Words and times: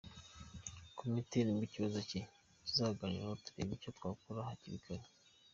komite 0.97 1.35
nibwo 1.41 1.63
ikibazo 1.65 1.99
cye 2.09 2.21
tuzakiganiraho 2.65 3.35
turebe 3.45 3.71
icyo 3.77 3.89
twakora 3.97 4.47
hakiri 4.49 4.77
kare”. 4.85 5.07